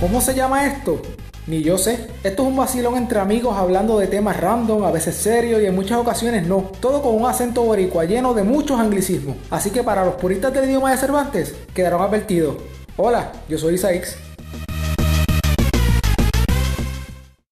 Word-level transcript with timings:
¿Cómo 0.00 0.20
se 0.20 0.32
llama 0.32 0.64
esto? 0.64 1.02
Ni 1.48 1.62
yo 1.62 1.76
sé. 1.76 2.06
Esto 2.22 2.42
es 2.42 2.48
un 2.48 2.56
vacilón 2.56 2.96
entre 2.96 3.18
amigos 3.18 3.56
hablando 3.56 3.98
de 3.98 4.06
temas 4.06 4.38
random, 4.38 4.84
a 4.84 4.92
veces 4.92 5.16
serios 5.16 5.60
y 5.60 5.66
en 5.66 5.74
muchas 5.74 5.98
ocasiones 5.98 6.46
no. 6.46 6.70
Todo 6.78 7.02
con 7.02 7.16
un 7.16 7.26
acento 7.26 7.64
boricua 7.64 8.04
lleno 8.04 8.32
de 8.32 8.44
muchos 8.44 8.78
anglicismos. 8.78 9.36
Así 9.50 9.70
que 9.70 9.82
para 9.82 10.04
los 10.04 10.14
puristas 10.14 10.52
del 10.52 10.66
idioma 10.66 10.92
de 10.92 10.98
Cervantes, 10.98 11.56
quedaron 11.74 12.00
advertidos. 12.00 12.58
Hola, 12.96 13.32
yo 13.48 13.58
soy 13.58 13.74
Isaix. 13.74 14.16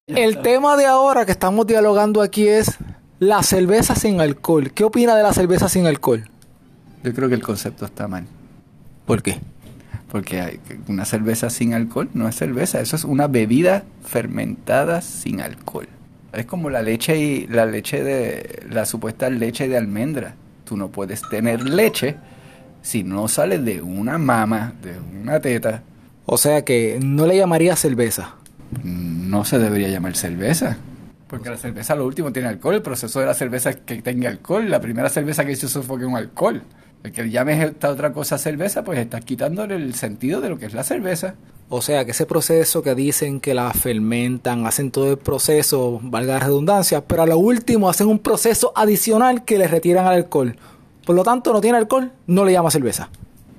El 0.07 0.41
tema 0.41 0.77
de 0.77 0.87
ahora 0.87 1.27
que 1.27 1.33
estamos 1.33 1.67
dialogando 1.67 2.23
aquí 2.23 2.47
es 2.47 2.77
la 3.19 3.43
cerveza 3.43 3.97
sin 3.97 4.21
alcohol. 4.21 4.71
¿Qué 4.73 4.85
opina 4.85 5.17
de 5.17 5.25
la 5.25 5.33
cerveza 5.33 5.69
sin 5.69 5.87
alcohol? 5.87 6.31
Yo 7.03 7.13
creo 7.13 7.29
que 7.29 7.35
el 7.35 7.43
concepto 7.43 7.85
está 7.85 8.07
mal. 8.07 8.25
¿Por 9.05 9.21
qué? 9.21 9.41
Porque 10.11 10.41
hay 10.41 10.61
una 10.89 11.05
cerveza 11.05 11.51
sin 11.51 11.75
alcohol 11.75 12.09
no 12.15 12.29
es 12.29 12.37
cerveza, 12.37 12.81
eso 12.81 12.97
es 12.97 13.05
una 13.05 13.27
bebida 13.27 13.85
fermentada 14.05 15.01
sin 15.01 15.41
alcohol. 15.41 15.89
Es 16.33 16.47
como 16.47 16.71
la 16.71 16.83
leche 16.83 17.19
y 17.19 17.47
la 17.47 17.67
leche 17.67 18.05
de 18.05 18.65
la 18.71 18.85
supuesta 18.87 19.31
leche 19.31 19.69
de 19.69 19.77
almendra. 19.77 20.35
Tú 20.65 20.77
no 20.77 20.89
puedes 20.89 21.23
tener 21.29 21.69
leche 21.69 22.17
si 22.83 23.03
no 23.03 23.27
sale 23.27 23.59
de 23.59 23.83
una 23.83 24.19
mama, 24.19 24.75
de 24.83 24.95
una 25.21 25.41
teta. 25.41 25.83
O 26.25 26.37
sea 26.37 26.65
que 26.65 26.99
no 27.03 27.27
le 27.27 27.37
llamaría 27.37 27.75
cerveza. 27.75 28.35
No 28.85 29.45
se 29.45 29.59
debería 29.59 29.89
llamar 29.89 30.17
cerveza. 30.17 30.77
Porque 31.27 31.51
la 31.51 31.57
cerveza 31.57 31.97
lo 31.97 32.07
último 32.07 32.33
tiene 32.33 32.49
alcohol, 32.49 32.77
el 32.77 32.83
proceso 32.83 33.19
de 33.19 33.27
la 33.27 33.35
cerveza 33.35 33.71
es 33.71 33.77
que 33.77 34.01
tenga 34.03 34.29
alcohol, 34.29 34.71
la 34.71 34.81
primera 34.81 35.09
cerveza 35.09 35.45
que 35.45 35.53
hizo 35.53 35.83
fue 35.83 36.01
con 36.01 36.15
alcohol. 36.15 36.63
El 37.05 37.13
que 37.13 37.31
llames 37.31 37.63
esta 37.63 37.91
otra 37.91 38.13
cosa 38.13 38.37
cerveza, 38.37 38.83
pues 38.83 38.99
estás 38.99 39.25
quitándole 39.25 39.77
el 39.77 39.95
sentido 39.95 40.41
de 40.41 40.49
lo 40.49 40.59
que 40.59 40.67
es 40.67 40.75
la 40.75 40.83
cerveza. 40.83 41.35
O 41.69 41.83
sea, 41.83 42.05
que 42.05 42.13
ese 42.13 42.27
proceso 42.27 42.83
que 42.83 42.95
dicen 42.95 43.41
que 43.41 43.55
la 43.55 43.73
fermentan, 43.73 44.67
hacen 44.67 44.91
todo 44.91 45.11
el 45.11 45.19
proceso, 45.19 46.01
valga 46.03 46.35
la 46.35 46.41
redundancia, 46.41 47.05
pero 47.05 47.23
a 47.23 47.27
lo 47.27 47.39
último 47.39 47.89
hacen 47.89 48.07
un 48.07 48.21
proceso 48.21 48.73
adicional 48.75 49.45
que 49.45 49.59
le 49.59 49.67
retiran 49.67 50.07
al 50.07 50.15
alcohol. 50.15 50.57
Por 51.05 51.17
lo 51.17 51.25
tanto, 51.25 51.53
no 51.53 51.61
tiene 51.61 51.79
alcohol, 51.79 52.13
no 52.27 52.45
le 52.45 52.53
llama 52.53 52.71
cerveza. 52.71 53.09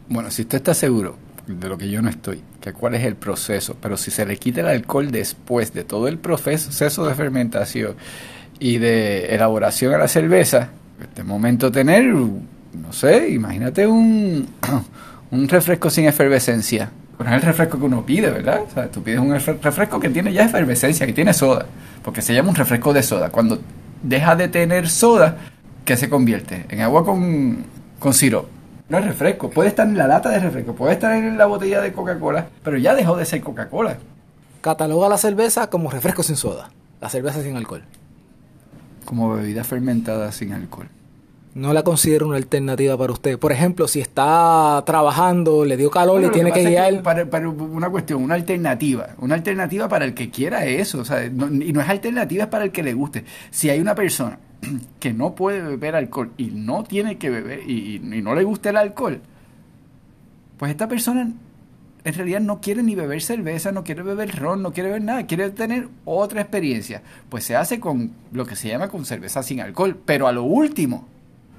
Bueno, 0.09 0.31
si 0.31 0.43
usted 0.43 0.57
está 0.57 0.73
seguro 0.73 1.17
de 1.47 1.69
lo 1.69 1.77
que 1.77 1.89
yo 1.89 2.01
no 2.01 2.09
estoy, 2.09 2.41
que 2.61 2.73
cuál 2.73 2.95
es 2.95 3.03
el 3.03 3.15
proceso, 3.15 3.75
pero 3.81 3.97
si 3.97 4.11
se 4.11 4.25
le 4.25 4.37
quita 4.37 4.61
el 4.61 4.67
alcohol 4.67 5.11
después 5.11 5.73
de 5.73 5.83
todo 5.83 6.07
el 6.07 6.17
proceso 6.17 7.05
de 7.05 7.15
fermentación 7.15 7.95
y 8.59 8.77
de 8.77 9.35
elaboración 9.35 9.93
a 9.93 9.97
la 9.97 10.07
cerveza, 10.07 10.69
este 11.01 11.23
momento 11.23 11.71
tener 11.71 12.13
no 12.81 12.93
sé, 12.93 13.29
imagínate 13.29 13.87
un, 13.87 14.47
un 15.31 15.47
refresco 15.47 15.89
sin 15.89 16.05
efervescencia. 16.05 16.91
Es 17.19 17.31
el 17.31 17.41
refresco 17.41 17.79
que 17.79 17.85
uno 17.85 18.05
pide, 18.05 18.29
¿verdad? 18.29 18.61
O 18.67 18.73
sea, 18.73 18.91
tú 18.91 19.01
pides 19.01 19.19
un 19.19 19.33
refresco 19.33 19.99
que 19.99 20.09
tiene 20.09 20.31
ya 20.31 20.45
efervescencia, 20.45 21.05
que 21.05 21.13
tiene 21.13 21.33
soda, 21.33 21.65
porque 22.03 22.21
se 22.21 22.33
llama 22.33 22.49
un 22.49 22.55
refresco 22.55 22.93
de 22.93 23.01
soda. 23.01 23.29
Cuando 23.29 23.59
deja 24.03 24.35
de 24.35 24.47
tener 24.47 24.87
soda, 24.87 25.37
¿qué 25.83 25.97
se 25.97 26.09
convierte? 26.09 26.65
En 26.69 26.81
agua 26.81 27.03
con, 27.03 27.65
con 27.97 28.13
sirope. 28.13 28.49
No 28.89 28.99
es 28.99 29.05
refresco, 29.05 29.49
puede 29.49 29.69
estar 29.69 29.87
en 29.87 29.97
la 29.97 30.07
lata 30.07 30.29
de 30.29 30.39
refresco, 30.39 30.73
puede 30.73 30.93
estar 30.93 31.11
en 31.11 31.37
la 31.37 31.47
botella 31.47 31.81
de 31.81 31.91
Coca-Cola, 31.91 32.47
pero 32.63 32.77
ya 32.77 32.95
dejó 32.95 33.17
de 33.17 33.25
ser 33.25 33.41
Coca-Cola. 33.41 33.97
Cataloga 34.61 35.09
la 35.09 35.17
cerveza 35.17 35.69
como 35.69 35.89
refresco 35.89 36.23
sin 36.23 36.35
soda, 36.35 36.69
la 37.01 37.09
cerveza 37.09 37.41
sin 37.41 37.57
alcohol. 37.57 37.83
Como 39.03 39.33
bebida 39.33 39.63
fermentada 39.63 40.31
sin 40.31 40.53
alcohol 40.53 40.87
no 41.57 41.73
la 41.73 41.83
considero 41.83 42.27
una 42.27 42.37
alternativa 42.37 42.95
para 42.97 43.11
usted. 43.11 43.39
Por 43.39 43.51
ejemplo, 43.51 43.87
si 43.87 43.99
está 43.99 44.83
trabajando, 44.85 45.65
le 45.65 45.75
dio 45.75 45.89
calor 45.89 46.23
y 46.23 46.29
tiene 46.29 46.51
que 46.51 46.63
guiar. 46.63 47.01
para, 47.01 47.49
una 47.49 47.89
cuestión, 47.89 48.23
una 48.23 48.35
alternativa. 48.35 49.09
Una 49.17 49.33
alternativa 49.33 49.89
para 49.89 50.05
el 50.05 50.13
que 50.13 50.29
quiera 50.29 50.65
eso. 50.65 50.99
O 50.99 51.05
sea, 51.05 51.25
y 51.25 51.31
no 51.31 51.81
es 51.81 51.89
alternativa, 51.89 52.43
es 52.43 52.49
para 52.49 52.63
el 52.63 52.71
que 52.71 52.83
le 52.83 52.93
guste. 52.93 53.25
Si 53.49 53.69
hay 53.71 53.79
una 53.79 53.95
persona 53.95 54.37
que 54.99 55.13
no 55.13 55.33
puede 55.33 55.61
beber 55.61 55.95
alcohol 55.95 56.31
y 56.37 56.45
no 56.45 56.83
tiene 56.83 57.17
que 57.17 57.31
beber 57.31 57.67
y, 57.67 57.95
y 57.95 58.21
no 58.21 58.35
le 58.35 58.43
gusta 58.43 58.69
el 58.69 58.77
alcohol, 58.77 59.19
pues 60.57 60.71
esta 60.71 60.87
persona 60.87 61.31
en 62.03 62.13
realidad 62.13 62.39
no 62.39 62.61
quiere 62.61 62.83
ni 62.83 62.93
beber 62.93 63.21
cerveza, 63.21 63.71
no 63.71 63.83
quiere 63.83 64.03
beber 64.03 64.33
ron, 64.39 64.61
no 64.61 64.71
quiere 64.71 64.89
beber 64.89 65.03
nada, 65.03 65.25
quiere 65.25 65.49
tener 65.49 65.89
otra 66.05 66.41
experiencia. 66.41 67.01
Pues 67.29 67.43
se 67.45 67.55
hace 67.55 67.79
con 67.79 68.11
lo 68.31 68.45
que 68.45 68.55
se 68.55 68.69
llama 68.69 68.89
con 68.89 69.05
cerveza 69.05 69.41
sin 69.41 69.59
alcohol. 69.59 69.97
Pero 70.05 70.27
a 70.27 70.31
lo 70.31 70.43
último, 70.43 71.07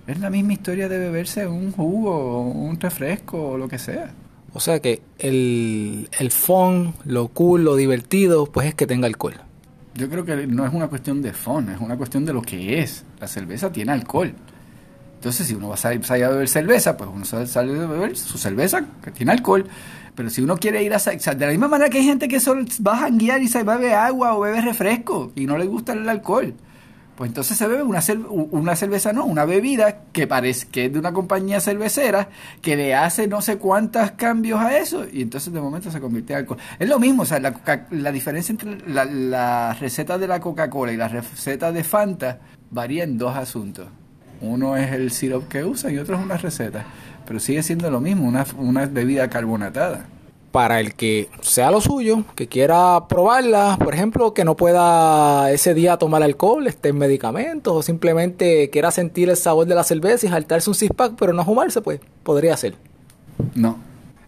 es 0.08 0.20
la 0.20 0.30
misma 0.30 0.54
historia 0.54 0.88
de 0.88 0.98
beberse 0.98 1.46
un 1.46 1.70
jugo, 1.72 2.40
un 2.40 2.80
refresco 2.80 3.50
o 3.50 3.58
lo 3.58 3.68
que 3.68 3.78
sea. 3.78 4.10
O 4.54 4.60
sea 4.60 4.80
que 4.80 5.02
el, 5.18 6.08
el 6.18 6.30
fun, 6.30 6.94
lo 7.04 7.28
cool, 7.28 7.64
lo 7.64 7.76
divertido, 7.76 8.46
pues 8.46 8.68
es 8.68 8.74
que 8.74 8.86
tenga 8.86 9.06
alcohol. 9.06 9.34
Yo 9.94 10.08
creo 10.08 10.24
que 10.24 10.46
no 10.46 10.64
es 10.64 10.72
una 10.72 10.88
cuestión 10.88 11.20
de 11.20 11.32
fun, 11.32 11.68
es 11.68 11.80
una 11.80 11.96
cuestión 11.96 12.24
de 12.24 12.32
lo 12.32 12.40
que 12.40 12.80
es. 12.80 13.04
La 13.20 13.28
cerveza 13.28 13.70
tiene 13.70 13.92
alcohol. 13.92 14.32
Entonces, 15.16 15.48
si 15.48 15.54
uno 15.54 15.68
va 15.68 15.74
a 15.74 15.76
salir, 15.76 16.00
a 16.24 16.28
beber 16.28 16.48
cerveza, 16.48 16.96
pues 16.96 17.10
uno 17.12 17.24
sale 17.24 17.82
a 17.82 17.86
beber 17.86 18.16
su 18.16 18.38
cerveza 18.38 18.86
que 19.02 19.10
tiene 19.10 19.32
alcohol. 19.32 19.66
Pero 20.14 20.30
si 20.30 20.40
uno 20.40 20.56
quiere 20.56 20.82
ir 20.82 20.94
a... 20.94 20.98
de 20.98 21.46
la 21.46 21.50
misma 21.50 21.68
manera 21.68 21.90
que 21.90 21.98
hay 21.98 22.04
gente 22.04 22.28
que 22.28 22.40
solo 22.40 22.64
va 22.86 22.94
a 22.94 22.98
janguear 23.00 23.42
y 23.42 23.48
se 23.48 23.62
bebe 23.64 23.94
agua 23.94 24.36
o 24.36 24.40
bebe 24.40 24.60
refresco 24.60 25.32
y 25.34 25.46
no 25.46 25.58
le 25.58 25.66
gusta 25.66 25.92
el 25.92 26.08
alcohol. 26.08 26.54
Pues 27.18 27.30
entonces 27.30 27.58
se 27.58 27.66
bebe 27.66 27.82
una, 27.82 28.00
una 28.30 28.76
cerveza, 28.76 29.12
no, 29.12 29.24
una 29.24 29.44
bebida 29.44 30.02
que 30.12 30.28
parece 30.28 30.68
que 30.68 30.84
es 30.84 30.92
de 30.92 31.00
una 31.00 31.12
compañía 31.12 31.58
cervecera 31.58 32.28
que 32.62 32.76
le 32.76 32.94
hace 32.94 33.26
no 33.26 33.42
sé 33.42 33.58
cuántos 33.58 34.12
cambios 34.12 34.60
a 34.60 34.78
eso 34.78 35.04
y 35.12 35.22
entonces 35.22 35.52
de 35.52 35.60
momento 35.60 35.90
se 35.90 36.00
convierte 36.00 36.34
en 36.34 36.38
alcohol. 36.38 36.58
Es 36.78 36.88
lo 36.88 37.00
mismo, 37.00 37.22
o 37.22 37.26
sea, 37.26 37.40
la, 37.40 38.12
diferencia 38.12 38.52
entre 38.52 38.88
la, 38.88 39.74
receta 39.80 40.16
de 40.16 40.28
la 40.28 40.38
Coca-Cola 40.38 40.92
y 40.92 40.96
la 40.96 41.08
receta 41.08 41.72
de 41.72 41.82
Fanta 41.82 42.38
varía 42.70 43.02
en 43.02 43.18
dos 43.18 43.36
asuntos. 43.36 43.88
Uno 44.40 44.76
es 44.76 44.92
el 44.92 45.10
sirope 45.10 45.48
que 45.48 45.64
usa 45.64 45.90
y 45.90 45.98
otro 45.98 46.14
es 46.14 46.22
una 46.22 46.36
receta, 46.36 46.86
pero 47.26 47.40
sigue 47.40 47.64
siendo 47.64 47.90
lo 47.90 48.00
mismo, 48.00 48.28
una, 48.28 48.46
una 48.56 48.86
bebida 48.86 49.28
carbonatada 49.28 50.06
para 50.50 50.80
el 50.80 50.94
que 50.94 51.28
sea 51.40 51.70
lo 51.70 51.80
suyo, 51.80 52.24
que 52.34 52.46
quiera 52.46 53.06
probarla, 53.08 53.78
por 53.82 53.94
ejemplo, 53.94 54.34
que 54.34 54.44
no 54.44 54.56
pueda 54.56 55.50
ese 55.52 55.74
día 55.74 55.96
tomar 55.96 56.22
alcohol, 56.22 56.66
esté 56.66 56.90
en 56.90 56.98
medicamentos, 56.98 57.74
o 57.74 57.82
simplemente 57.82 58.70
quiera 58.70 58.90
sentir 58.90 59.28
el 59.28 59.36
sabor 59.36 59.66
de 59.66 59.74
la 59.74 59.84
cerveza 59.84 60.26
y 60.26 60.30
saltarse 60.30 60.70
un 60.70 60.74
six 60.74 60.92
pack, 60.94 61.14
pero 61.18 61.32
no 61.32 61.44
fumarse, 61.44 61.80
pues 61.82 62.00
podría 62.22 62.56
ser. 62.56 62.74
No, 63.54 63.78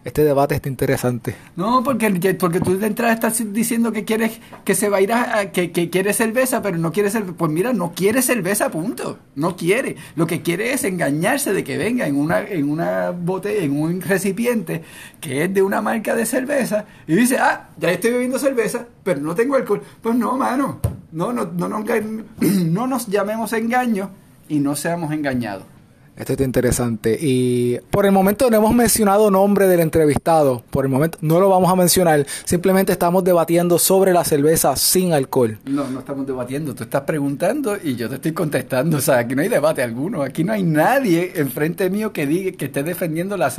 este 0.03 0.23
debate 0.23 0.55
está 0.55 0.67
interesante. 0.67 1.35
No, 1.55 1.83
porque, 1.83 2.35
porque 2.39 2.59
tú 2.59 2.77
de 2.77 2.87
entrada 2.87 3.13
estás 3.13 3.43
diciendo 3.53 3.91
que 3.91 4.03
quieres 4.03 4.39
que 4.63 4.73
se 4.73 4.89
va 4.89 4.97
a 4.97 5.01
ir 5.01 5.13
a, 5.13 5.51
que, 5.51 5.71
que 5.71 5.89
quiere 5.89 6.13
cerveza, 6.13 6.61
pero 6.61 6.77
no 6.77 6.91
quiere 6.91 7.11
cerveza. 7.11 7.35
Pues 7.37 7.51
mira, 7.51 7.71
no 7.73 7.93
quiere 7.93 8.21
cerveza, 8.21 8.69
punto. 8.69 9.19
No 9.35 9.55
quiere. 9.55 9.97
Lo 10.15 10.25
que 10.25 10.41
quiere 10.41 10.73
es 10.73 10.83
engañarse 10.83 11.53
de 11.53 11.63
que 11.63 11.77
venga 11.77 12.07
en 12.07 12.15
una, 12.15 12.41
en 12.41 12.69
una 12.69 13.11
botella, 13.11 13.63
en 13.63 13.79
un 13.79 14.01
recipiente 14.01 14.83
que 15.19 15.43
es 15.43 15.53
de 15.53 15.61
una 15.61 15.81
marca 15.81 16.15
de 16.15 16.25
cerveza 16.25 16.85
y 17.07 17.15
dice, 17.15 17.37
ah, 17.37 17.69
ya 17.77 17.91
estoy 17.91 18.11
bebiendo 18.11 18.39
cerveza, 18.39 18.85
pero 19.03 19.21
no 19.21 19.35
tengo 19.35 19.55
alcohol. 19.55 19.81
Pues 20.01 20.15
no, 20.15 20.35
mano. 20.35 20.79
No, 21.11 21.31
no, 21.31 21.45
no, 21.45 21.67
no, 21.67 21.83
no 22.39 22.87
nos 22.87 23.07
llamemos 23.07 23.53
engaño 23.53 24.09
y 24.47 24.59
no 24.59 24.75
seamos 24.75 25.11
engañados. 25.11 25.70
Esto 26.15 26.33
está 26.33 26.43
interesante. 26.43 27.17
Y 27.19 27.79
por 27.89 28.05
el 28.05 28.11
momento 28.11 28.49
no 28.49 28.57
hemos 28.57 28.75
mencionado 28.75 29.31
nombre 29.31 29.67
del 29.67 29.79
entrevistado. 29.79 30.63
Por 30.69 30.85
el 30.85 30.91
momento 30.91 31.17
no 31.21 31.39
lo 31.39 31.49
vamos 31.49 31.71
a 31.71 31.75
mencionar. 31.75 32.25
Simplemente 32.43 32.91
estamos 32.91 33.23
debatiendo 33.23 33.79
sobre 33.79 34.13
la 34.13 34.23
cerveza 34.23 34.75
sin 34.75 35.13
alcohol. 35.13 35.57
No, 35.65 35.89
no 35.89 35.99
estamos 35.99 36.27
debatiendo. 36.27 36.75
Tú 36.75 36.83
estás 36.83 37.01
preguntando 37.01 37.77
y 37.81 37.95
yo 37.95 38.09
te 38.09 38.15
estoy 38.15 38.33
contestando. 38.33 38.97
O 38.97 39.01
sea, 39.01 39.19
aquí 39.19 39.35
no 39.35 39.41
hay 39.41 39.49
debate 39.49 39.81
alguno. 39.81 40.21
Aquí 40.21 40.43
no 40.43 40.53
hay 40.53 40.63
nadie 40.63 41.31
enfrente 41.35 41.89
mío 41.89 42.11
que 42.11 42.27
diga 42.27 42.51
que 42.57 42.65
esté 42.65 42.83
defendiendo 42.83 43.37
la 43.37 43.51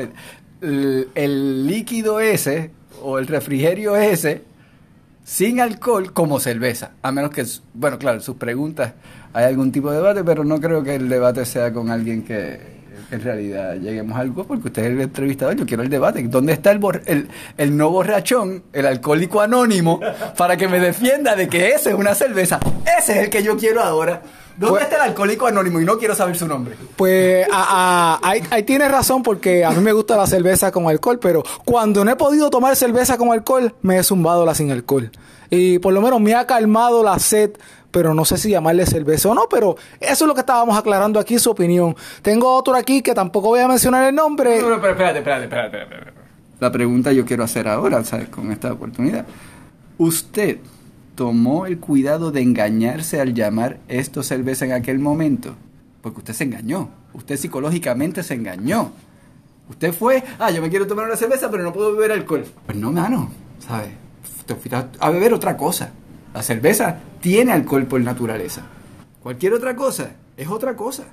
el, 0.61 1.09
el 1.15 1.67
líquido 1.67 2.21
ese 2.21 2.71
o 3.03 3.19
el 3.19 3.27
refrigerio 3.27 3.97
ese 3.97 4.43
sin 5.25 5.61
alcohol 5.61 6.13
como 6.13 6.41
cerveza. 6.41 6.93
A 7.03 7.13
menos 7.13 7.31
que, 7.31 7.45
bueno, 7.75 7.99
claro, 7.99 8.21
sus 8.21 8.37
preguntas 8.37 8.95
hay 9.33 9.45
algún 9.45 9.73
tipo 9.73 9.91
de 9.91 9.97
debate, 9.97 10.25
pero 10.25 10.45
no 10.45 10.61
creo 10.61 10.83
que 10.83 10.95
el 10.95 11.09
debate 11.09 11.45
sea 11.45 11.73
con 11.73 11.91
alguien 11.91 12.23
que 12.23 12.83
en 13.11 13.21
realidad 13.21 13.75
lleguemos 13.75 14.17
a 14.17 14.21
algo, 14.21 14.45
porque 14.45 14.69
usted 14.69 14.85
es 14.85 14.91
el 14.91 15.01
entrevistador, 15.01 15.55
yo 15.55 15.67
quiero 15.67 15.83
el 15.83 15.91
debate. 15.91 16.23
¿Dónde 16.23 16.55
está 16.55 16.71
el, 16.71 16.81
el, 17.07 17.29
el 17.59 17.77
no 17.77 17.91
borrachón, 17.91 18.65
el 18.73 18.87
alcohólico 18.87 19.41
anónimo, 19.41 20.01
para 20.37 20.57
que 20.57 20.67
me 20.67 20.81
defienda 20.81 21.37
de 21.37 21.49
que 21.49 21.73
ese 21.73 21.91
es 21.91 21.95
una 21.95 22.15
cerveza? 22.15 22.59
Ese 22.99 23.13
es 23.13 23.19
el 23.25 23.31
que 23.31 23.43
yo 23.43 23.57
quiero 23.57 23.83
ahora. 23.83 24.23
¿Dónde 24.63 24.79
pues- 24.79 24.85
está 24.85 24.97
el 24.97 25.11
alcohólico 25.11 25.47
anónimo? 25.47 25.81
Y 25.81 25.85
no 25.85 25.99
quiero 25.99 26.15
saber 26.15 26.37
su 26.37 26.47
nombre. 26.47 26.77
Pues 26.97 27.47
ahí, 27.51 28.43
ahí 28.51 28.63
tienes 28.63 28.91
razón 28.91 29.23
porque 29.23 29.65
a 29.65 29.71
mí 29.71 29.81
me 29.81 29.93
gusta 29.93 30.17
la 30.17 30.27
cerveza 30.27 30.71
con 30.71 30.89
alcohol, 30.89 31.19
pero 31.19 31.43
cuando 31.65 32.05
no 32.05 32.11
he 32.11 32.17
podido 32.17 32.49
tomar 32.49 32.77
cerveza 32.77 33.19
con 33.19 33.33
alcohol, 33.33 33.75
me 33.83 33.99
he 33.99 34.03
zumbado 34.03 34.47
la 34.47 34.55
sin 34.55 34.71
alcohol. 34.71 35.11
Y 35.51 35.79
por 35.81 35.93
lo 35.93 36.01
menos 36.01 36.21
me 36.21 36.35
ha 36.35 36.47
calmado 36.47 37.03
la 37.03 37.19
sed 37.19 37.53
pero 37.93 38.15
no 38.15 38.25
sé 38.25 38.39
si 38.39 38.49
llamarle 38.51 38.87
cerveza 38.87 39.29
o 39.29 39.35
no, 39.35 39.49
pero 39.51 39.77
eso 40.01 40.25
es 40.25 40.27
lo 40.27 40.35
que 40.35 40.41
estábamos 40.41 40.77
aclarando 40.77 41.21
aquí, 41.21 41.39
su 41.39 41.51
opinión. 41.51 41.95
Tengo 42.23 42.57
otro 42.57 42.75
aquí 42.75 43.03
que 43.03 43.13
tampoco 43.13 43.49
voy 43.49 43.61
a 43.61 43.69
mencionar 43.69 44.09
el 44.09 44.15
nombre. 44.15 44.63
No, 44.63 44.71
no, 44.71 44.81
pero 44.81 44.93
espérate, 44.93 45.19
espérate, 45.19 45.45
espérate, 45.45 45.83
espérate. 45.83 46.13
la 46.59 46.73
pregunta 46.73 47.13
yo 47.13 47.27
quiero 47.27 47.45
hacer 47.45 47.69
ahora, 47.69 48.03
¿sabes? 48.03 48.31
Con 48.31 48.51
esta 48.51 48.73
oportunidad. 48.73 49.27
¿Usted 49.99 50.59
tomó 51.15 51.67
el 51.67 51.79
cuidado 51.79 52.33
de 52.33 52.41
engañarse 52.41 53.21
al 53.21 53.35
llamar 53.35 53.79
esto 53.89 54.23
cerveza 54.23 54.65
en 54.65 54.73
aquel 54.73 54.99
momento? 54.99 55.55
Porque 56.01 56.19
usted 56.19 56.35
se 56.35 56.45
engañó. 56.45 56.91
Usted 57.13 57.37
psicológicamente 57.37 58.23
se 58.23 58.35
engañó. 58.35 58.93
Usted 59.69 59.93
fue, 59.93 60.25
ah, 60.39 60.51
yo 60.51 60.61
me 60.61 60.71
quiero 60.71 60.87
tomar 60.87 61.07
una 61.07 61.17
cerveza, 61.17 61.51
pero 61.51 61.63
no 61.63 61.73
puedo 61.73 61.93
beber 61.93 62.13
alcohol. 62.13 62.45
Pues 62.67 62.77
no, 62.77 62.93
mano, 62.93 63.31
¿sabes? 63.59 63.91
Te 64.47 64.55
fuiste 64.55 64.77
a 64.99 65.11
beber 65.11 65.33
otra 65.33 65.57
cosa. 65.57 65.93
La 66.35 66.43
cerveza 66.43 66.99
tiene 67.21 67.53
alcohol 67.53 67.87
por 67.87 68.01
naturaleza. 68.01 68.63
Cualquier 69.23 69.55
otra 69.55 69.77
cosa 69.77 70.13
es 70.37 70.49
otra 70.49 70.77
cosa. 70.77 71.05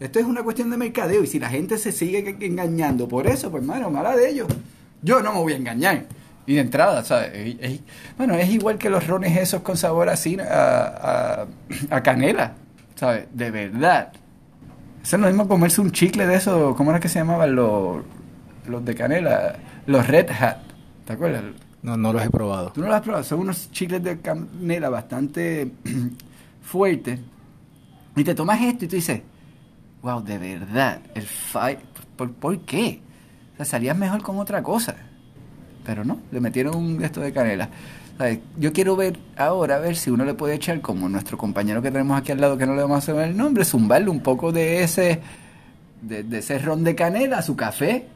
Esto 0.00 0.18
es 0.18 0.24
una 0.24 0.42
cuestión 0.42 0.70
de 0.70 0.76
mercadeo 0.76 1.22
y 1.22 1.26
si 1.26 1.38
la 1.38 1.48
gente 1.48 1.78
se 1.78 1.92
sigue 1.92 2.36
engañando 2.40 3.06
por 3.06 3.26
eso, 3.26 3.50
pues 3.50 3.62
mano, 3.62 3.90
mala 3.90 4.16
de 4.16 4.28
ellos. 4.28 4.48
Yo 5.02 5.22
no 5.22 5.32
me 5.32 5.38
voy 5.38 5.52
a 5.52 5.56
engañar. 5.56 6.06
Y 6.46 6.54
de 6.54 6.60
entrada, 6.60 7.02
¿sabes? 7.04 7.80
bueno, 8.18 8.34
es 8.34 8.50
igual 8.50 8.76
que 8.76 8.90
los 8.90 9.06
rones 9.06 9.36
esos 9.36 9.62
con 9.62 9.76
sabor 9.76 10.10
así 10.10 10.36
a, 10.38 11.46
a, 11.90 12.02
canela, 12.02 12.52
¿sabes? 12.96 13.26
De 13.32 13.50
verdad. 13.50 14.12
Eso 15.02 15.16
es 15.16 15.22
lo 15.22 15.28
mismo 15.28 15.48
comerse 15.48 15.80
un 15.80 15.90
chicle 15.90 16.26
de 16.26 16.36
eso, 16.36 16.74
¿cómo 16.76 16.90
era 16.90 17.00
que 17.00 17.08
se 17.08 17.18
llamaban 17.18 17.54
los, 17.54 18.04
los 18.66 18.84
de 18.84 18.94
canela? 18.94 19.56
Los 19.86 20.06
Red 20.06 20.30
Hat, 20.30 20.58
¿te 21.06 21.14
acuerdas? 21.14 21.44
No, 21.82 21.96
no 21.96 22.12
los 22.12 22.22
he 22.24 22.30
probado. 22.30 22.72
¿Tú 22.72 22.80
no 22.80 22.88
los 22.88 22.96
has 22.96 23.02
probado? 23.02 23.24
Son 23.24 23.40
unos 23.40 23.70
chicles 23.70 24.02
de 24.02 24.20
canela 24.20 24.88
bastante 24.90 25.72
fuertes. 26.62 27.20
Y 28.16 28.24
te 28.24 28.34
tomas 28.34 28.60
esto 28.60 28.84
y 28.84 28.88
tú 28.88 28.96
dices, 28.96 29.22
wow, 30.02 30.22
de 30.22 30.38
verdad, 30.38 31.00
el 31.14 31.22
fight, 31.26 31.80
¿por, 32.16 32.32
¿por 32.32 32.58
qué? 32.60 33.00
O 33.54 33.56
sea, 33.56 33.64
salías 33.64 33.96
mejor 33.96 34.22
con 34.22 34.38
otra 34.38 34.62
cosa. 34.62 34.94
Pero 35.84 36.04
no, 36.04 36.18
le 36.32 36.40
metieron 36.40 36.76
un 36.76 37.04
esto 37.04 37.20
de 37.20 37.32
canela. 37.32 37.68
Yo 38.58 38.72
quiero 38.72 38.94
ver 38.94 39.18
ahora, 39.36 39.76
a 39.76 39.78
ver 39.80 39.96
si 39.96 40.10
uno 40.10 40.24
le 40.24 40.34
puede 40.34 40.54
echar, 40.54 40.80
como 40.80 41.08
nuestro 41.08 41.36
compañero 41.36 41.82
que 41.82 41.90
tenemos 41.90 42.16
aquí 42.16 42.30
al 42.30 42.40
lado, 42.40 42.56
que 42.56 42.64
no 42.64 42.74
le 42.74 42.82
vamos 42.82 42.98
a 42.98 43.06
saber 43.06 43.28
el 43.28 43.36
nombre, 43.36 43.64
zumbarle 43.64 44.08
un 44.08 44.20
poco 44.20 44.52
de 44.52 44.84
ese, 44.84 45.20
de, 46.00 46.38
ese 46.38 46.58
ron 46.58 46.84
de 46.84 46.94
canela 46.94 47.38
a 47.38 47.42
su 47.42 47.56
café, 47.56 48.06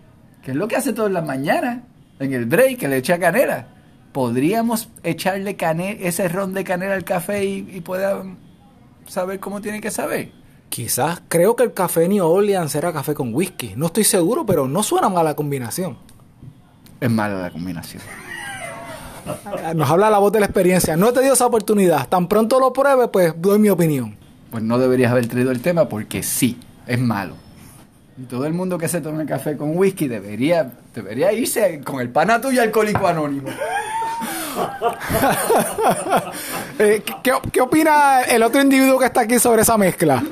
que 0.42 0.52
es 0.52 0.56
lo 0.56 0.68
que 0.68 0.76
hace 0.76 0.92
todas 0.92 1.10
las 1.10 1.24
mañanas, 1.24 1.80
en 2.20 2.32
el 2.32 2.46
break, 2.46 2.78
que 2.78 2.88
le 2.88 2.98
echa 2.98 3.18
canela. 3.18 3.68
¿Podríamos 4.12 4.88
echarle 5.02 5.56
ese 6.00 6.28
ron 6.28 6.54
de 6.54 6.64
canela 6.64 6.94
al 6.94 7.04
café 7.04 7.44
y, 7.44 7.68
y 7.72 7.80
pueda 7.80 8.22
saber 9.06 9.40
cómo 9.40 9.60
tiene 9.60 9.80
que 9.80 9.90
saber? 9.90 10.30
Quizás 10.68 11.22
creo 11.28 11.56
que 11.56 11.64
el 11.64 11.72
café 11.72 12.08
New 12.08 12.24
Orleans 12.24 12.74
era 12.74 12.92
café 12.92 13.14
con 13.14 13.34
whisky. 13.34 13.72
No 13.74 13.86
estoy 13.86 14.04
seguro, 14.04 14.46
pero 14.46 14.68
no 14.68 14.82
suena 14.82 15.08
mala 15.08 15.34
combinación. 15.34 15.98
Es 17.00 17.10
mala 17.10 17.42
la 17.42 17.50
combinación. 17.50 18.02
Nos 19.74 19.90
habla 19.90 20.10
la 20.10 20.18
voz 20.18 20.32
de 20.32 20.40
la 20.40 20.46
experiencia. 20.46 20.96
No 20.96 21.12
te 21.12 21.20
dio 21.20 21.34
esa 21.34 21.46
oportunidad. 21.46 22.08
Tan 22.08 22.28
pronto 22.28 22.58
lo 22.58 22.72
pruebe, 22.72 23.08
pues 23.08 23.34
doy 23.36 23.58
mi 23.58 23.68
opinión. 23.68 24.16
Pues 24.50 24.62
no 24.62 24.78
deberías 24.78 25.12
haber 25.12 25.26
traído 25.28 25.50
el 25.50 25.60
tema 25.60 25.88
porque 25.88 26.22
sí, 26.22 26.58
es 26.86 26.98
malo. 26.98 27.34
Y 28.16 28.22
todo 28.24 28.46
el 28.46 28.52
mundo 28.52 28.78
que 28.78 28.88
se 28.88 29.00
tome 29.00 29.26
café 29.26 29.56
con 29.56 29.76
whisky 29.76 30.08
debería, 30.08 30.72
debería 30.94 31.32
irse 31.32 31.80
con 31.84 32.00
el 32.00 32.08
pana 32.08 32.40
tuyo 32.40 32.62
alcohólico 32.62 33.06
anónimo. 33.06 33.48
Eh, 36.80 37.02
¿qué, 37.24 37.32
¿Qué 37.52 37.60
opina 37.60 38.22
el 38.22 38.40
otro 38.40 38.62
individuo 38.62 39.00
que 39.00 39.06
está 39.06 39.22
aquí 39.22 39.40
sobre 39.40 39.62
esa 39.62 39.76
mezcla? 39.76 40.22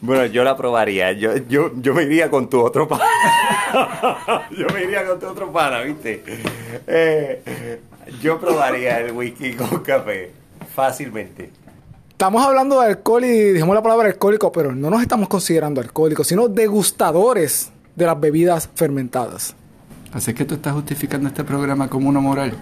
Bueno, 0.00 0.26
yo 0.26 0.44
la 0.44 0.56
probaría. 0.56 1.12
Yo, 1.12 1.36
yo, 1.48 1.72
yo 1.76 1.94
me 1.94 2.04
iría 2.04 2.30
con 2.30 2.48
tu 2.48 2.60
otro 2.60 2.88
pana. 2.88 3.04
yo 4.56 4.66
me 4.72 4.84
iría 4.84 5.06
con 5.06 5.20
tu 5.20 5.26
otro 5.26 5.52
pana, 5.52 5.80
¿viste? 5.82 6.22
Eh, 6.86 7.80
yo 8.22 8.40
probaría 8.40 9.00
el 9.00 9.12
whisky 9.12 9.52
con 9.54 9.80
café. 9.80 10.32
Fácilmente. 10.74 11.50
Estamos 12.10 12.44
hablando 12.44 12.80
de 12.80 12.88
alcohol 12.88 13.24
y 13.24 13.52
dijimos 13.52 13.74
la 13.74 13.82
palabra 13.82 14.08
alcohólico, 14.08 14.52
pero 14.52 14.72
no 14.72 14.90
nos 14.90 15.00
estamos 15.02 15.28
considerando 15.28 15.80
alcohólicos, 15.80 16.26
sino 16.26 16.48
degustadores 16.48 17.70
de 17.96 18.06
las 18.06 18.20
bebidas 18.20 18.68
fermentadas. 18.74 19.54
Así 20.12 20.34
que 20.34 20.44
tú 20.44 20.54
estás 20.54 20.74
justificando 20.74 21.28
este 21.28 21.44
programa 21.44 21.88
como 21.88 22.08
una 22.08 22.20
moral. 22.20 22.52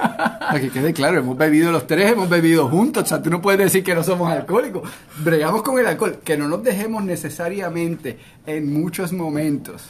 Para 0.38 0.60
que 0.60 0.70
quede 0.70 0.92
claro, 0.92 1.18
hemos 1.18 1.36
bebido 1.36 1.70
los 1.70 1.86
tres, 1.86 2.12
hemos 2.12 2.28
bebido 2.28 2.68
juntos. 2.68 3.04
O 3.04 3.06
sea, 3.06 3.22
tú 3.22 3.30
no 3.30 3.40
puedes 3.40 3.60
decir 3.60 3.84
que 3.84 3.94
no 3.94 4.02
somos 4.02 4.30
alcohólicos. 4.30 4.88
Bregamos 5.18 5.62
con 5.62 5.78
el 5.78 5.86
alcohol. 5.86 6.18
Que 6.24 6.36
no 6.36 6.48
nos 6.48 6.62
dejemos 6.62 7.04
necesariamente 7.04 8.18
en 8.46 8.72
muchos 8.72 9.12
momentos 9.12 9.82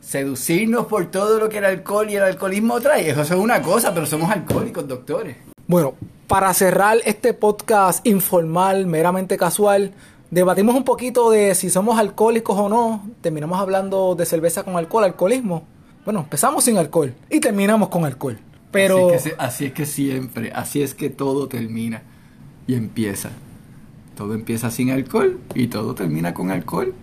seducirnos 0.00 0.86
por 0.86 1.06
todo 1.10 1.38
lo 1.38 1.48
que 1.48 1.58
el 1.58 1.64
alcohol 1.64 2.10
y 2.10 2.16
el 2.16 2.22
alcoholismo 2.22 2.80
trae. 2.80 3.10
Eso 3.10 3.22
es 3.22 3.30
una 3.30 3.62
cosa, 3.62 3.94
pero 3.94 4.06
somos 4.06 4.30
alcohólicos, 4.30 4.88
doctores. 4.88 5.36
Bueno, 5.66 5.94
para 6.26 6.52
cerrar 6.54 6.98
este 7.04 7.34
podcast 7.34 8.04
informal, 8.06 8.86
meramente 8.86 9.36
casual, 9.36 9.92
debatimos 10.30 10.74
un 10.74 10.84
poquito 10.84 11.30
de 11.30 11.54
si 11.54 11.70
somos 11.70 11.98
alcohólicos 11.98 12.58
o 12.58 12.68
no. 12.68 13.04
Terminamos 13.20 13.60
hablando 13.60 14.14
de 14.16 14.26
cerveza 14.26 14.64
con 14.64 14.76
alcohol, 14.76 15.04
alcoholismo. 15.04 15.64
Bueno, 16.04 16.20
empezamos 16.20 16.64
sin 16.64 16.78
alcohol 16.78 17.14
y 17.28 17.38
terminamos 17.40 17.88
con 17.88 18.04
alcohol. 18.04 18.38
Pero... 18.70 19.10
Así 19.38 19.64
es, 19.66 19.72
que, 19.72 19.86
siempre, 19.86 20.52
así 20.54 20.82
es 20.82 20.94
que 20.94 21.10
todo 21.10 21.48
termina 21.48 22.02
y 22.66 22.74
empieza. 22.74 23.30
Todo 24.16 24.34
empieza 24.34 24.70
sin 24.70 24.90
alcohol 24.90 25.40
y 25.54 25.68
todo 25.68 25.94
termina 25.94 26.34
con 26.34 26.50
alcohol. 26.50 26.94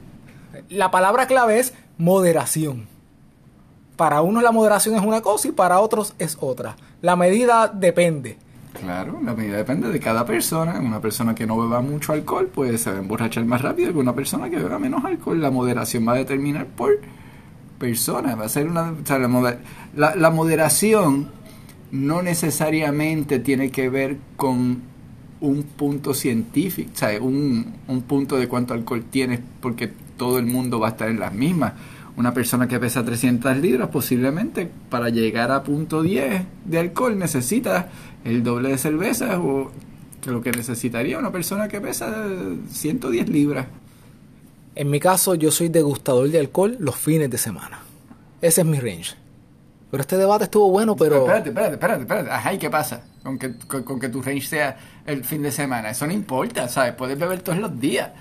La 0.69 0.91
palabra 0.91 1.27
clave 1.27 1.59
es 1.59 1.73
moderación. 1.97 2.87
Para 3.95 4.21
unos 4.21 4.43
la 4.43 4.51
moderación 4.51 4.95
es 4.95 5.01
una 5.01 5.21
cosa 5.21 5.47
y 5.47 5.51
para 5.51 5.79
otros 5.79 6.13
es 6.19 6.37
otra. 6.39 6.75
La 7.01 7.15
medida 7.15 7.67
depende. 7.67 8.37
Claro, 8.79 9.19
la 9.23 9.33
medida 9.33 9.57
depende 9.57 9.89
de 9.89 9.99
cada 9.99 10.25
persona. 10.25 10.79
Una 10.79 11.01
persona 11.01 11.33
que 11.33 11.47
no 11.47 11.57
beba 11.57 11.81
mucho 11.81 12.13
alcohol 12.13 12.47
puede 12.47 12.77
se 12.77 12.91
va 12.91 12.97
a 12.97 12.99
emborrachar 12.99 13.43
más 13.45 13.63
rápido 13.63 13.91
que 13.91 13.97
una 13.97 14.13
persona 14.13 14.49
que 14.49 14.57
beba 14.57 14.77
menos 14.77 15.03
alcohol. 15.03 15.41
La 15.41 15.49
moderación 15.49 16.07
va 16.07 16.13
a 16.13 16.17
determinar 16.17 16.67
por 16.67 16.99
persona. 17.79 18.35
Va 18.35 18.45
a 18.45 18.49
ser 18.49 18.67
una. 18.67 18.93
la 19.95 20.29
moderación 20.29 21.37
no 21.92 22.22
necesariamente 22.22 23.39
tiene 23.39 23.72
que 23.72 23.89
ver 23.89 24.18
con 24.36 24.81
un 25.39 25.63
punto 25.63 26.13
científico, 26.13 26.92
o 26.94 26.98
sea, 26.98 27.22
un, 27.22 27.74
un 27.88 28.01
punto 28.01 28.38
de 28.38 28.48
cuánto 28.48 28.74
alcohol 28.74 29.06
tienes, 29.10 29.39
porque 29.62 29.92
todo 30.18 30.39
el 30.39 30.45
mundo 30.45 30.80
va 30.80 30.88
a 30.88 30.92
estar 30.92 31.10
en 31.10 31.19
las 31.19 31.34
mismas. 31.34 31.74
Una 32.18 32.34
persona 32.34 32.68
que 32.68 32.80
pesa 32.80 33.06
300 33.06 33.57
libras, 33.57 33.89
posiblemente 33.89 34.69
para 34.89 35.10
llegar 35.10 35.51
a 35.51 35.63
punto 35.63 36.01
10 36.01 36.44
de 36.66 36.79
alcohol 36.79 37.17
necesita 37.17 37.89
el 38.25 38.41
doble 38.44 38.70
de 38.70 38.77
cerveza 38.79 39.39
o 39.39 39.72
que 40.22 40.32
lo 40.32 40.41
que 40.41 40.51
necesitaría 40.51 41.20
una 41.20 41.32
persona 41.32 41.67
que 41.67 41.79
pesa 41.79 42.27
110 42.72 43.29
libras. 43.29 43.67
En 44.74 44.89
mi 44.89 45.00
caso, 45.00 45.36
yo 45.36 45.51
soy 45.51 45.70
degustador 45.70 46.29
de 46.29 46.39
alcohol 46.39 46.75
los 46.79 46.96
fines 46.96 47.29
de 47.29 47.38
semana. 47.38 47.82
Ese 48.41 48.62
es 48.62 48.67
mi 48.67 48.79
range. 48.79 49.15
Pero 49.89 50.01
este 50.01 50.17
debate 50.17 50.46
estuvo 50.46 50.70
bueno, 50.70 50.96
pero... 50.96 51.20
Espérate, 51.20 51.50
espérate, 51.50 51.74
espérate, 51.74 52.01
espérate. 52.01 52.29
Ajá, 52.29 52.53
¿y 52.53 52.58
qué 52.58 52.70
pasa? 52.70 53.03
Con 53.24 53.39
que, 53.39 53.58
con, 53.58 54.00
que 54.00 54.10
tu 54.10 54.22
range 54.22 54.48
sea 54.48 54.77
el 55.06 55.24
fin 55.24 55.41
de 55.41 55.51
semana. 55.51 55.89
Eso 55.89 56.06
no 56.06 56.13
importa, 56.13 56.67
¿sabes? 56.67 56.94
Puedes 56.94 57.17
beber 57.17 57.41
todos 57.41 57.58
los 57.58 57.79
días. 57.79 58.12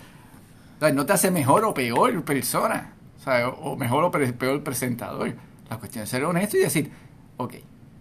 No 0.80 1.06
te 1.06 1.12
hace 1.12 1.30
mejor 1.30 1.64
o 1.64 1.74
peor 1.74 2.22
persona, 2.22 2.92
¿sabes? 3.22 3.52
O, 3.60 3.76
mejor 3.76 4.04
o 4.04 4.10
peor 4.10 4.62
presentador. 4.62 5.34
La 5.68 5.78
cuestión 5.78 6.04
es 6.04 6.10
ser 6.10 6.24
honesto 6.24 6.56
y 6.56 6.60
decir, 6.60 6.92
ok, 7.36 7.54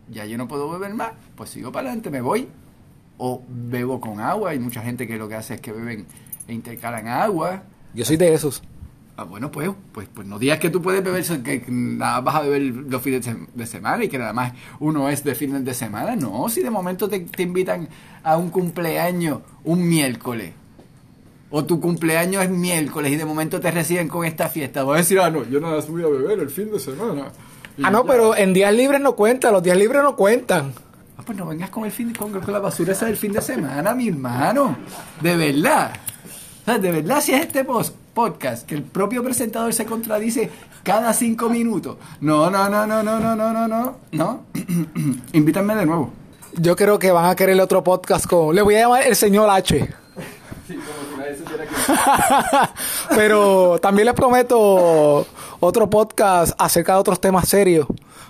ya 0.10 0.26
yo 0.26 0.38
no 0.38 0.48
puedo 0.48 0.70
beber 0.70 0.94
más, 0.94 1.14
pues 1.36 1.50
sigo 1.50 1.72
para 1.72 1.88
adelante, 1.88 2.12
me 2.12 2.22
voy. 2.22 2.48
O 3.18 3.42
bebo 3.48 4.00
con 4.00 4.20
agua. 4.20 4.52
Hay 4.52 4.60
mucha 4.60 4.82
gente 4.82 5.08
que 5.08 5.18
lo 5.18 5.28
que 5.28 5.36
hace 5.36 5.56
es 5.56 5.62
que 5.62 5.72
beben 5.72 6.06
e 6.48 6.54
intercalan 6.54 7.08
agua. 7.08 7.64
Yo 7.94 8.06
soy 8.06 8.18
de 8.18 8.34
esos. 8.34 8.62
Ah, 9.18 9.24
bueno, 9.24 9.50
pues, 9.50 9.70
pues, 9.94 10.10
pues 10.14 10.28
no 10.28 10.38
digas 10.38 10.60
que 10.60 10.70
tú 10.70 10.82
puedes 10.82 11.02
beber, 11.02 11.24
que 11.42 11.64
nada 11.70 12.20
vas 12.20 12.36
a 12.36 12.42
beber 12.42 12.62
los 12.62 13.02
fines 13.02 13.26
de 13.54 13.66
semana 13.66 14.04
y 14.04 14.10
que 14.10 14.18
nada 14.18 14.34
más 14.34 14.52
uno 14.82 15.10
es 15.10 15.24
de 15.24 15.36
fines 15.36 15.64
de 15.64 15.74
semana. 15.74 16.18
No, 16.18 16.50
si 16.50 16.62
de 16.62 16.70
momento 16.70 17.08
te, 17.08 17.26
invitan 17.42 17.88
a 18.24 18.36
un 18.36 18.50
cumpleaños 18.50 19.40
un 19.64 19.88
miércoles, 19.88 20.52
o 21.50 21.64
tu 21.64 21.80
cumpleaños 21.80 22.44
es 22.44 22.50
miércoles 22.50 23.14
y 23.14 23.16
de 23.16 23.24
momento 23.24 23.62
te 23.62 23.72
reciben 23.72 24.10
con 24.10 24.26
esta 24.26 24.50
fiesta, 24.50 24.84
vas 24.84 24.96
a 24.96 24.98
decir, 24.98 25.20
ah, 25.22 25.30
no, 25.30 25.46
yo 25.46 25.62
nada 25.62 25.78
más 25.78 25.90
voy 25.90 26.04
a 26.04 26.08
beber 26.08 26.40
el 26.40 26.50
fin 26.50 26.70
de 26.70 26.80
semana. 26.80 27.32
ah, 27.84 27.92
no, 27.92 28.06
pero 28.06 28.36
en 28.36 28.52
días 28.52 28.74
libres 28.74 29.00
no 29.00 29.16
cuentan, 29.16 29.54
los 29.54 29.64
días 29.64 29.78
libres 29.78 30.04
no 30.04 30.18
cuentan. 30.18 30.74
Ah, 31.18 31.22
pues 31.26 31.38
no 31.38 31.46
vengas 31.46 31.70
con 31.70 31.86
el 31.86 31.92
fin 31.94 32.12
con, 32.14 32.34
la 32.46 32.60
basura 32.60 32.92
esa 32.92 33.06
del 33.06 33.16
fin 33.16 33.32
de 33.32 33.42
semana, 33.42 33.96
mi 33.96 34.10
hermano. 34.10 34.76
De 35.22 35.38
verdad. 35.38 35.94
de 36.66 36.92
verdad, 36.92 37.22
si 37.22 37.32
es 37.32 37.44
este 37.44 37.64
post 37.64 37.96
podcast 38.16 38.66
que 38.66 38.74
el 38.74 38.82
propio 38.82 39.24
presentador 39.24 39.72
se 39.72 39.86
contradice 39.86 40.50
cada 40.82 41.14
cinco 41.14 41.50
minutos. 41.50 41.98
No, 42.22 42.50
no, 42.50 42.68
no, 42.68 42.88
no, 42.88 43.04
no, 43.04 43.20
no, 43.20 43.36
no, 43.36 43.54
no, 43.54 43.68
no, 43.68 43.98
no. 44.12 44.44
Invítanme 45.34 45.76
de 45.76 45.86
nuevo. 45.86 46.12
Yo 46.58 46.76
creo 46.76 46.98
que 46.98 47.12
van 47.12 47.26
a 47.26 47.36
querer 47.36 47.62
otro 47.62 47.84
podcast 47.84 48.26
con. 48.26 48.56
Le 48.56 48.64
voy 48.64 48.76
a 48.76 48.80
llamar 48.80 49.04
el 49.06 49.16
señor 49.16 49.48
H. 49.52 49.88
Sí, 50.68 50.74
como 50.74 51.24
si 51.28 51.96
Pero 53.16 53.78
también 53.80 54.08
les 54.08 54.16
prometo 54.16 55.28
otro 55.60 55.88
podcast 55.88 56.54
acerca 56.58 56.94
de 56.94 57.00
otros 57.00 57.22
temas 57.22 57.48
serios 57.48 57.86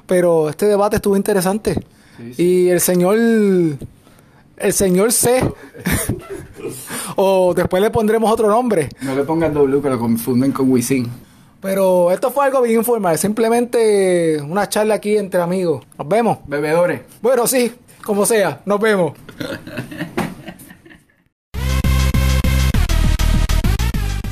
pero 0.06 0.50
este 0.50 0.66
debate 0.68 0.98
estuvo 0.98 1.16
interesante. 1.16 1.74
Sí, 2.18 2.34
sí. 2.34 2.44
Y 2.44 2.70
el 2.70 2.80
señor, 2.80 3.18
el 4.58 4.74
señor 4.74 5.12
C, 5.12 5.44
o 7.16 7.54
después 7.54 7.82
le 7.82 7.90
pondremos 7.90 8.32
otro 8.32 8.50
nombre. 8.50 8.90
No 9.02 9.16
le 9.16 9.24
pongan 9.24 9.54
W 9.54 9.82
que 9.82 9.90
lo 9.90 10.00
confunden 10.00 10.52
con 10.52 10.72
Wisin. 10.72 11.10
Pero 11.62 12.12
esto 12.12 12.30
fue 12.32 12.46
algo 12.46 12.62
bien 12.62 12.78
informal, 12.78 13.18
simplemente 13.18 14.40
una 14.42 14.70
charla 14.70 14.96
aquí 14.96 15.18
entre 15.18 15.42
amigos. 15.42 15.84
Nos 15.98 16.08
vemos. 16.08 16.38
Bebedores. 16.46 17.02
Bueno, 17.22 17.48
sí, 17.48 17.72
como 18.04 18.26
sea, 18.26 18.62
nos 18.66 18.80
vemos. 18.80 19.14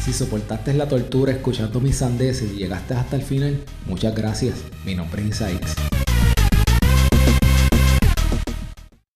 Si 0.03 0.13
soportaste 0.13 0.73
la 0.73 0.87
tortura 0.87 1.31
escuchando 1.31 1.79
mis 1.79 1.97
sandeces 1.97 2.51
y 2.51 2.57
llegaste 2.57 2.93
hasta 2.93 3.15
el 3.15 3.23
final, 3.23 3.63
muchas 3.87 4.13
gracias. 4.13 4.55
Mi 4.85 4.93
nombre 4.93 5.23
es 5.23 5.29
Isaix. 5.29 5.92